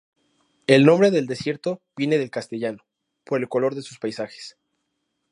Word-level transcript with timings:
El 0.65 0.83
nombre 0.83 1.11
del 1.11 1.27
desierto 1.27 1.79
viene 1.95 2.17
del 2.17 2.31
castellano, 2.31 2.83
por 3.23 3.39
el 3.39 3.47
color 3.47 3.75
de 3.75 3.83
sus 3.83 3.99
paisajes. 3.99 4.57